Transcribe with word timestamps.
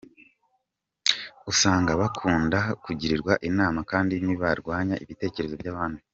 Usanga 1.51 1.91
bakunda 2.01 2.59
kugirwa 2.83 3.33
inama 3.49 3.79
kandi 3.91 4.13
ntibarwanya 4.23 4.95
ibitekerezo 5.03 5.55
by’abandi. 5.61 6.01